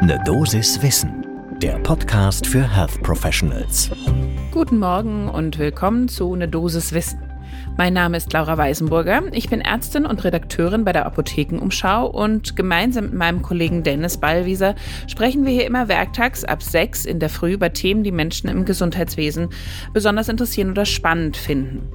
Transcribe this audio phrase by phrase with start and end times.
[0.00, 1.26] Ne Dosis Wissen,
[1.60, 3.90] der Podcast für Health Professionals.
[4.52, 7.27] Guten Morgen und willkommen zu Ne Dosis Wissen.
[7.78, 9.22] Mein Name ist Laura Weisenburger.
[9.30, 14.74] Ich bin Ärztin und Redakteurin bei der Apothekenumschau und gemeinsam mit meinem Kollegen Dennis Ballwieser
[15.06, 18.64] sprechen wir hier immer werktags ab sechs in der Früh über Themen, die Menschen im
[18.64, 19.50] Gesundheitswesen
[19.92, 21.88] besonders interessieren oder spannend finden.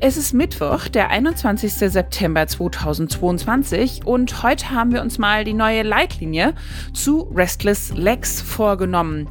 [0.00, 1.72] Es ist Mittwoch, der 21.
[1.72, 6.52] September 2022 und heute haben wir uns mal die neue Leitlinie
[6.92, 9.28] zu Restless Legs vorgenommen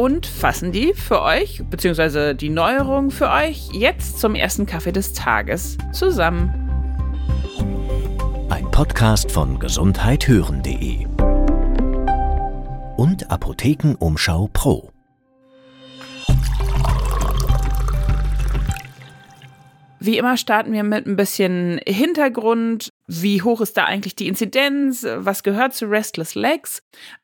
[0.00, 5.12] und fassen die für euch, beziehungsweise die Neuerung für euch, jetzt zum ersten Kaffee des
[5.12, 6.54] Tages zusammen.
[8.48, 11.04] Ein Podcast von gesundheithören.de
[12.96, 14.90] und Apothekenumschau Pro.
[19.98, 22.88] Wie immer starten wir mit ein bisschen Hintergrund.
[23.12, 25.04] Wie hoch ist da eigentlich die Inzidenz?
[25.16, 26.80] Was gehört zu Restless Legs?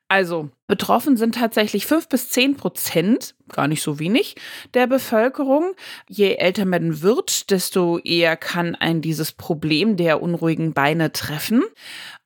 [0.09, 4.35] Also, betroffen sind tatsächlich fünf bis zehn Prozent, gar nicht so wenig,
[4.73, 5.73] der Bevölkerung.
[6.09, 11.63] Je älter man wird, desto eher kann ein dieses Problem der unruhigen Beine treffen.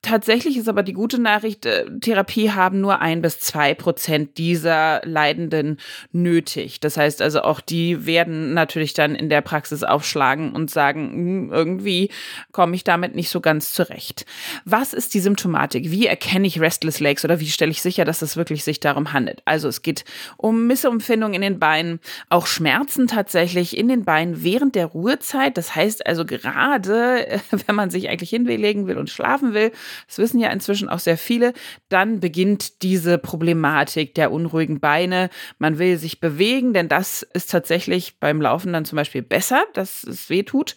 [0.04, 5.02] Tatsächlich ist aber die gute Nachricht, äh, Therapie haben nur ein bis zwei Prozent dieser
[5.04, 5.78] Leidenden
[6.12, 6.80] nötig.
[6.80, 11.52] Das heißt also auch die werden natürlich dann in der Praxis aufschlagen und sagen, hm,
[11.52, 12.10] irgendwie
[12.52, 14.26] komme ich damit nicht so ganz zurecht.
[14.64, 15.92] Was ist die Symptomatik?
[15.92, 19.12] Wie erkenne ich Restless Legs oder wie stelle ich sicher, dass es wirklich sich darum
[19.12, 19.42] handelt?
[19.44, 20.06] Also es geht
[20.38, 22.00] um Missempfindung in den Beinen,
[22.30, 25.58] auch Schmerzen tatsächlich in den Beinen während der Ruhezeit.
[25.58, 29.72] Das heißt also gerade, wenn man sich eigentlich hinlegen will und schlafen will,
[30.08, 31.54] das wissen ja inzwischen auch sehr viele,
[31.90, 35.30] dann beginnt diese Problematik der unruhigen Beine.
[35.58, 40.04] Man will sich bewegen, denn das ist tatsächlich beim Laufen dann zum Beispiel besser, dass
[40.04, 40.76] es weh tut.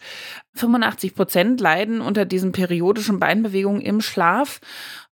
[0.55, 4.59] 85 Prozent leiden unter diesen periodischen Beinbewegungen im Schlaf.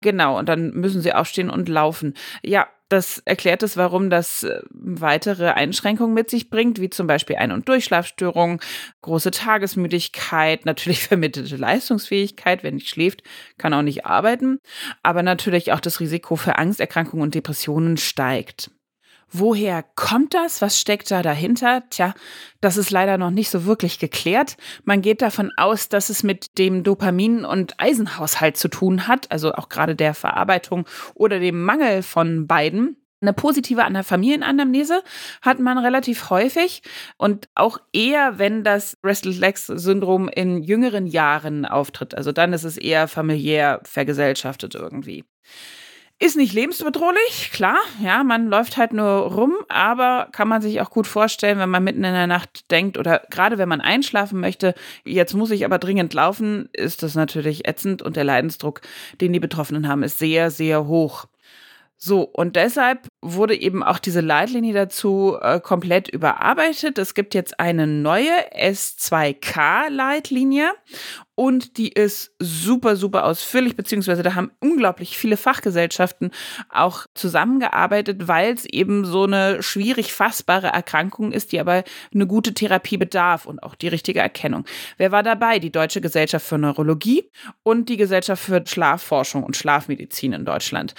[0.02, 2.14] Genau, und dann müssen sie aufstehen und laufen.
[2.44, 7.36] Ja, das erklärt es, warum das äh, weitere Einschränkungen mit sich bringt, wie zum Beispiel
[7.36, 8.60] Ein- und Durchschlafstörungen,
[9.02, 12.64] große Tagesmüdigkeit, natürlich vermittelte Leistungsfähigkeit.
[12.64, 13.24] Wer nicht schläft,
[13.58, 14.60] kann auch nicht arbeiten.
[15.04, 18.72] Aber natürlich auch das Risiko für Angsterkrankungen und Depressionen steigt.
[19.32, 20.62] Woher kommt das?
[20.62, 21.84] Was steckt da dahinter?
[21.90, 22.14] Tja,
[22.62, 24.56] das ist leider noch nicht so wirklich geklärt.
[24.86, 29.54] Man geht davon aus, dass es mit dem Dopamin- und Eisenhaushalt zu tun hat, also
[29.54, 32.96] auch gerade der Verarbeitung oder dem Mangel von beiden.
[33.20, 35.02] Eine positive Familienanamnese
[35.42, 36.84] hat man relativ häufig
[37.18, 42.14] und auch eher, wenn das Restless Legs Syndrom in jüngeren Jahren auftritt.
[42.14, 45.26] Also dann ist es eher familiär vergesellschaftet irgendwie.
[46.20, 50.90] Ist nicht lebensbedrohlich, klar, ja, man läuft halt nur rum, aber kann man sich auch
[50.90, 54.74] gut vorstellen, wenn man mitten in der Nacht denkt oder gerade wenn man einschlafen möchte,
[55.04, 58.82] jetzt muss ich aber dringend laufen, ist das natürlich ätzend und der Leidensdruck,
[59.22, 61.28] den die Betroffenen haben, ist sehr, sehr hoch.
[62.00, 67.00] So, und deshalb wurde eben auch diese Leitlinie dazu äh, komplett überarbeitet.
[67.00, 70.74] Es gibt jetzt eine neue S2K-Leitlinie
[71.34, 76.32] und die ist super, super ausführlich, beziehungsweise da haben unglaublich viele Fachgesellschaften
[76.70, 82.56] auch zusammengearbeitet, weil es eben so eine schwierig fassbare Erkrankung ist, die aber eine gute
[82.56, 84.66] Therapie bedarf und auch die richtige Erkennung.
[84.98, 85.60] Wer war dabei?
[85.60, 87.30] Die Deutsche Gesellschaft für Neurologie
[87.62, 90.96] und die Gesellschaft für Schlafforschung und Schlafmedizin in Deutschland.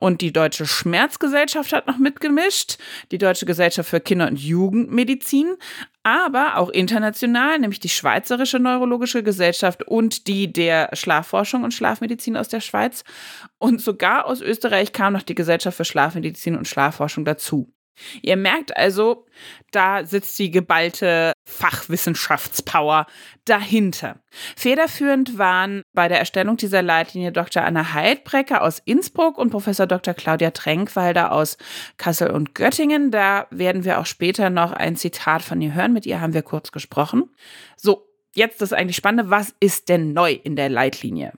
[0.00, 2.78] Und die Deutsche Schmerzgesellschaft hat noch mitgemischt,
[3.10, 5.56] die Deutsche Gesellschaft für Kinder- und Jugendmedizin,
[6.04, 12.48] aber auch international, nämlich die Schweizerische Neurologische Gesellschaft und die der Schlafforschung und Schlafmedizin aus
[12.48, 13.02] der Schweiz.
[13.58, 17.72] Und sogar aus Österreich kam noch die Gesellschaft für Schlafmedizin und Schlafforschung dazu.
[18.22, 19.26] Ihr merkt also,
[19.70, 23.06] da sitzt die geballte Fachwissenschaftspower
[23.44, 24.20] dahinter.
[24.56, 27.62] Federführend waren bei der Erstellung dieser Leitlinie Dr.
[27.62, 30.14] Anna Heidbrecker aus Innsbruck und Professor Dr.
[30.14, 31.56] Claudia Tränkwalder aus
[31.96, 33.10] Kassel und Göttingen.
[33.10, 35.92] Da werden wir auch später noch ein Zitat von ihr hören.
[35.92, 37.30] Mit ihr haben wir kurz gesprochen.
[37.76, 39.30] So, jetzt das eigentlich Spannende.
[39.30, 41.32] Was ist denn neu in der Leitlinie?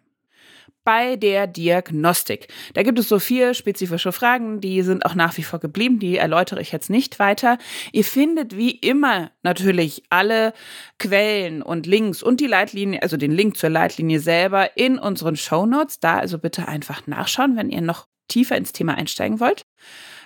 [0.91, 2.49] Bei der Diagnostik.
[2.75, 6.17] Da gibt es so vier spezifische Fragen, die sind auch nach wie vor geblieben, die
[6.17, 7.59] erläutere ich jetzt nicht weiter.
[7.93, 10.53] Ihr findet wie immer natürlich alle
[10.99, 15.64] Quellen und Links und die Leitlinie, also den Link zur Leitlinie selber in unseren Show
[15.64, 16.00] Notes.
[16.00, 19.67] Da also bitte einfach nachschauen, wenn ihr noch tiefer ins Thema einsteigen wollt.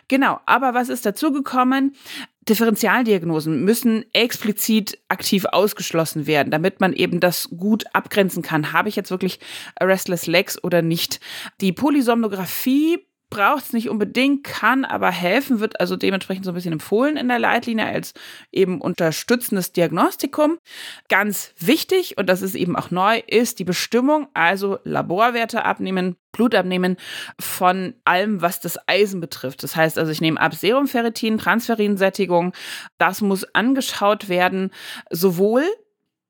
[0.09, 1.95] Genau, aber was ist dazugekommen?
[2.49, 8.73] Differentialdiagnosen müssen explizit aktiv ausgeschlossen werden, damit man eben das gut abgrenzen kann.
[8.73, 9.41] Habe ich jetzt wirklich
[9.81, 11.21] Restless Legs oder nicht?
[11.61, 16.73] Die Polysomnographie braucht es nicht unbedingt, kann aber helfen, wird also dementsprechend so ein bisschen
[16.73, 18.15] empfohlen in der Leitlinie als
[18.53, 20.59] eben unterstützendes Diagnostikum.
[21.09, 26.55] Ganz wichtig, und das ist eben auch neu, ist die Bestimmung, also Laborwerte abnehmen, Blut
[26.55, 26.97] abnehmen
[27.41, 29.65] von allem, was das Eisen betrifft.
[29.65, 32.53] Das heißt also, ich nehme ab Serumferritin, Transferinsättigung.
[32.99, 34.71] Das muss angeschaut werden,
[35.11, 35.65] sowohl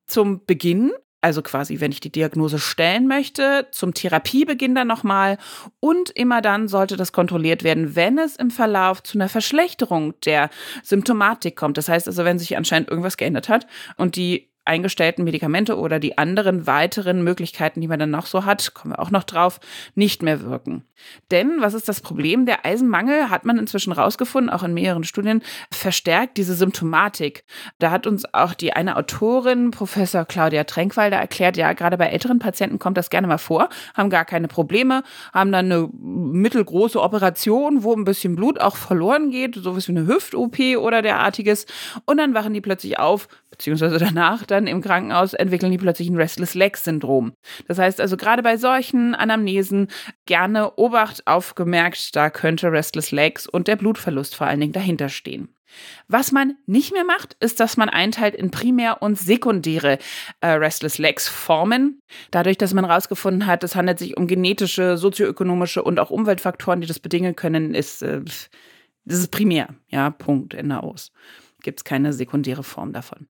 [0.07, 0.93] zum Beginn
[1.25, 5.39] also quasi, wenn ich die Diagnose stellen möchte, zum Therapiebeginn dann nochmal
[5.81, 10.51] und immer dann sollte das kontrolliert werden, wenn es im Verlauf zu einer Verschlechterung der
[10.83, 11.79] Symptomatik kommt.
[11.79, 13.67] Das heißt also, wenn sich anscheinend irgendwas geändert hat
[13.97, 18.75] und die eingestellten Medikamente oder die anderen weiteren Möglichkeiten, die man dann noch so hat,
[18.75, 19.61] kommen wir auch noch drauf,
[19.95, 20.85] nicht mehr wirken.
[21.31, 22.47] Denn was ist das Problem?
[22.47, 27.45] Der Eisenmangel hat man inzwischen rausgefunden, auch in mehreren Studien, verstärkt diese Symptomatik.
[27.79, 32.39] Da hat uns auch die eine Autorin, Professor Claudia Tränkwalder, erklärt, ja, gerade bei älteren
[32.39, 35.03] Patienten kommt das gerne mal vor, haben gar keine Probleme,
[35.33, 40.07] haben dann eine mittelgroße Operation, wo ein bisschen Blut auch verloren geht, sowas wie eine
[40.07, 41.67] Hüft-OP oder derartiges.
[42.07, 46.17] Und dann wachen die plötzlich auf, beziehungsweise danach dann im Krankenhaus entwickeln die plötzlich ein
[46.17, 47.33] Restless Leg Syndrom.
[47.69, 49.89] Das heißt also gerade bei solchen Anamnesen
[50.27, 55.49] gerne Obacht aufgemerkt, da könnte Restless Legs und der Blutverlust vor allen Dingen dahinter stehen.
[56.07, 59.99] Was man nicht mehr macht, ist, dass man einteilt in primär und sekundäre
[60.41, 62.01] äh, Restless Legs Formen.
[62.31, 66.87] Dadurch, dass man herausgefunden hat, es handelt sich um genetische, sozioökonomische und auch Umweltfaktoren, die
[66.87, 68.21] das bedingen können, ist äh,
[69.05, 69.69] das ist primär.
[69.89, 71.13] Ja, Punkt, Ende aus.
[71.63, 73.27] Gibt es keine sekundäre Form davon.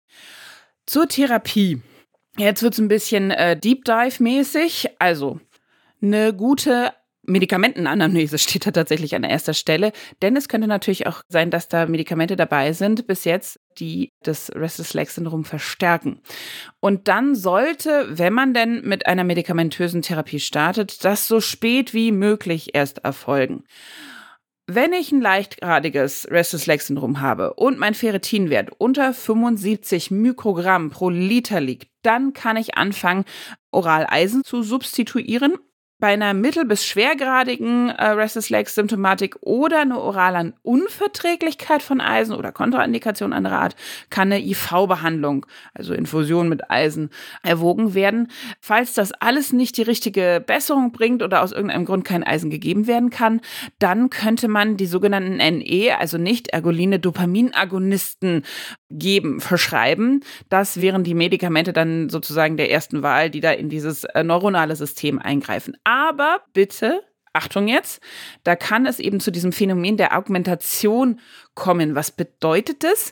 [0.90, 1.84] Zur Therapie.
[2.36, 4.88] Jetzt wird es ein bisschen äh, Deep Dive-mäßig.
[4.98, 5.40] Also,
[6.02, 9.92] eine gute Medikamentenanamnese steht da tatsächlich an erster Stelle,
[10.24, 14.52] denn es könnte natürlich auch sein, dass da Medikamente dabei sind, bis jetzt, die das
[14.56, 16.22] Restless Leg Syndrom verstärken.
[16.80, 22.12] Und dann sollte, wenn man denn mit einer medikamentösen Therapie startet, das so spät wie
[22.12, 23.64] möglich erst erfolgen.
[24.72, 31.10] Wenn ich ein leichtgradiges Restless Leg Syndrom habe und mein Ferritinwert unter 75 Mikrogramm pro
[31.10, 33.26] Liter liegt, dann kann ich anfangen,
[33.72, 35.56] Oraleisen zu substituieren
[36.00, 42.34] bei einer mittel- bis schwergradigen äh, Restless Legs Symptomatik oder eine orale Unverträglichkeit von Eisen
[42.34, 43.76] oder Kontraindikation anderer Art
[44.10, 47.10] kann eine IV-Behandlung, also Infusion mit Eisen,
[47.44, 48.30] erwogen werden.
[48.62, 52.88] Falls das alles nicht die richtige Besserung bringt oder aus irgendeinem Grund kein Eisen gegeben
[52.88, 53.42] werden kann,
[53.80, 58.44] dann könnte man die sogenannten NE, also nicht ergoline Dopaminagonisten
[58.90, 60.22] geben, verschreiben.
[60.50, 64.76] Das wären die Medikamente dann sozusagen der ersten Wahl, die da in dieses äh, neuronale
[64.76, 65.76] System eingreifen.
[65.90, 67.02] Aber bitte,
[67.34, 68.00] Achtung jetzt,
[68.44, 71.20] da kann es eben zu diesem Phänomen der Augmentation
[71.56, 71.96] kommen.
[71.96, 73.12] Was bedeutet das?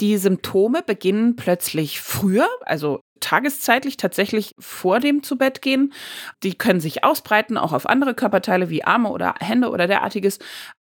[0.00, 5.92] Die Symptome beginnen plötzlich früher, also tageszeitlich tatsächlich vor dem Zubettgehen.
[6.42, 10.38] Die können sich ausbreiten, auch auf andere Körperteile wie Arme oder Hände oder derartiges.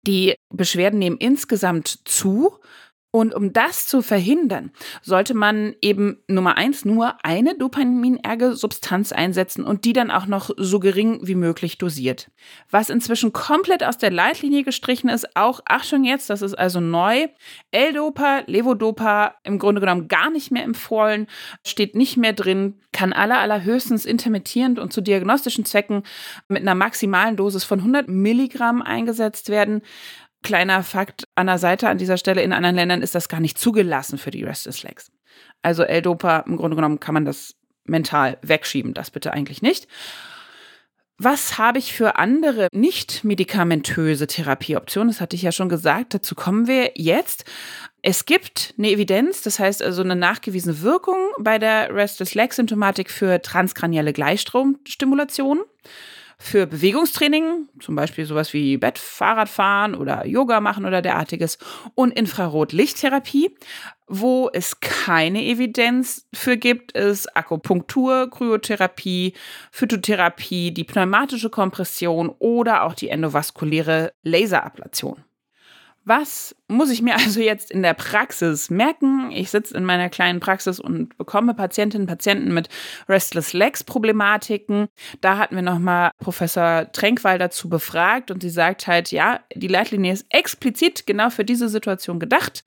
[0.07, 2.59] Die Beschwerden nehmen insgesamt zu
[3.19, 4.71] und um das zu verhindern,
[5.03, 10.51] sollte man eben Nummer eins nur eine dopaminerge Substanz einsetzen und die dann auch noch
[10.57, 12.31] so gering wie möglich dosiert.
[12.71, 17.27] Was inzwischen komplett aus der Leitlinie gestrichen ist, auch Achtung jetzt, das ist also neu.
[17.73, 21.27] L-Dopa, Levodopa im Grunde genommen gar nicht mehr empfohlen,
[21.67, 26.05] steht nicht mehr drin, kann aller allerhöchstens intermittierend und zu diagnostischen Zwecken
[26.47, 29.83] mit einer maximalen Dosis von 100 Milligramm eingesetzt werden.
[30.43, 33.59] Kleiner Fakt an der Seite an dieser Stelle, in anderen Ländern ist das gar nicht
[33.59, 35.11] zugelassen für die Restless Legs.
[35.63, 37.55] Also L-Dopa, im Grunde genommen kann man das
[37.85, 39.89] mental wegschieben, das bitte eigentlich nicht.
[41.21, 45.09] Was habe ich für andere nicht medikamentöse Therapieoptionen?
[45.09, 47.45] Das hatte ich ja schon gesagt, dazu kommen wir jetzt.
[48.03, 53.11] Es gibt eine Evidenz, das heißt also eine nachgewiesene Wirkung bei der Restless Leg Symptomatik
[53.11, 55.65] für transkranielle Gleichstromstimulation
[56.41, 61.59] für Bewegungstraining, zum Beispiel sowas wie Bett, Fahrradfahren oder Yoga machen oder derartiges
[61.95, 63.57] und Infrarotlichttherapie.
[64.07, 69.35] Wo es keine Evidenz für gibt, ist Akupunktur, Kryotherapie,
[69.71, 75.25] Phytotherapie, die pneumatische Kompression oder auch die endovaskuläre Laserablation.
[76.05, 79.31] Was muss ich mir also jetzt in der Praxis merken?
[79.31, 82.69] Ich sitze in meiner kleinen Praxis und bekomme Patientinnen und Patienten mit
[83.09, 84.89] Restless Legs Problematiken.
[85.21, 90.13] Da hatten wir nochmal Professor Tränkwall dazu befragt und sie sagt halt, ja, die Leitlinie
[90.13, 92.65] ist explizit genau für diese Situation gedacht.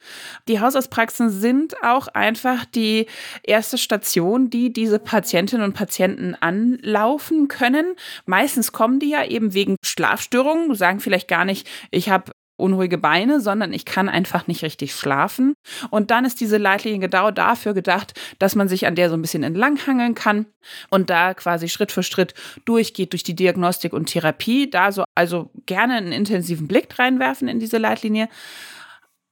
[0.48, 3.08] Die Hausarztpraxen sind auch einfach die
[3.44, 7.96] erste Station, die diese Patientinnen und Patienten anlaufen können.
[8.26, 13.42] Meistens kommen die ja eben wegen Schlafstörungen, sagen vielleicht gar nicht, ich habe unruhige Beine,
[13.42, 15.54] sondern ich kann einfach nicht richtig schlafen.
[15.90, 19.22] Und dann ist diese Leitlinie genau dafür gedacht, dass man sich an der so ein
[19.22, 20.46] bisschen entlanghangeln kann
[20.90, 22.34] und da quasi Schritt für Schritt
[22.66, 24.70] durchgeht durch die Diagnostik und Therapie.
[24.70, 28.30] Da so also gerne einen intensiven Blick reinwerfen in diese Leitlinie.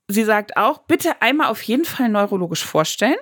[0.08, 3.18] Sie sagt auch, bitte einmal auf jeden Fall neurologisch vorstellen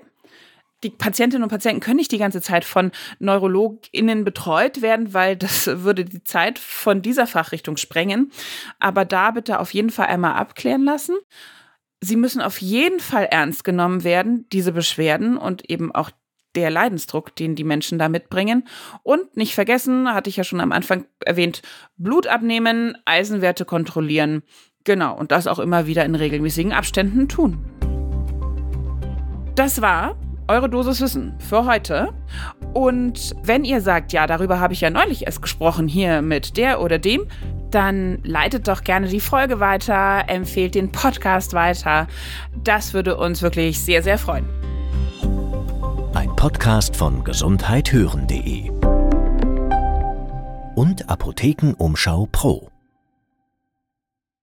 [0.84, 5.68] die Patientinnen und Patienten können nicht die ganze Zeit von NeurologInnen betreut werden, weil das
[5.68, 8.32] würde die Zeit von dieser Fachrichtung sprengen.
[8.80, 11.16] Aber da bitte auf jeden Fall einmal abklären lassen.
[12.00, 16.12] Sie müssen auf jeden Fall ernst genommen werden, diese Beschwerden und eben auch
[16.56, 18.68] der Leidensdruck, den die Menschen da mitbringen.
[19.02, 21.62] Und nicht vergessen, hatte ich ja schon am Anfang erwähnt,
[21.98, 24.44] Blut abnehmen, Eisenwerte kontrollieren.
[24.84, 27.66] Genau, und das auch immer wieder in regelmäßigen Abständen tun.
[29.56, 30.16] Das war
[30.48, 32.14] eure Dosis Wissen für heute.
[32.74, 36.82] Und wenn ihr sagt, ja, darüber habe ich ja neulich erst gesprochen, hier mit der
[36.82, 37.28] oder dem,
[37.72, 42.08] dann leitet doch gerne die Folge weiter, empfehlt den Podcast weiter.
[42.64, 44.46] Das würde uns wirklich sehr, sehr freuen.
[46.14, 48.72] Ein Podcast von gesundheithören.de
[50.76, 52.70] und Apothekenumschau Pro.